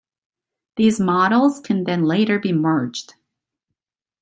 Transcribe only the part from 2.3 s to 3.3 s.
be merged.